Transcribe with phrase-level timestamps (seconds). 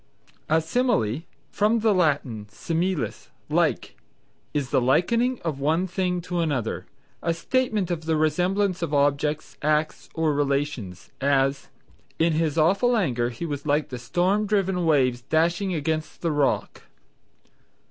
[0.49, 3.95] A Simile (from the Latin similis, like),
[4.51, 6.87] is the likening of one thing to another,
[7.21, 11.67] a statement of the resemblance of objects, acts, or relations; as
[12.17, 16.81] "In his awful anger he was like the storm driven waves dashing against the rock."